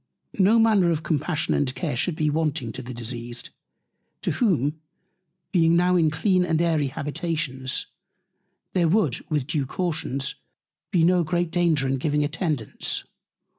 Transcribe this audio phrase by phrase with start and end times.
[0.39, 3.51] No Manner of Compassion and Care should be wanting to the Diseased;
[4.23, 4.81] to whom,
[5.51, 7.85] being now in clean and airy Habitations,
[8.73, 10.33] there would, with due Cautions,
[10.89, 13.03] be no great Danger in giving Attendance.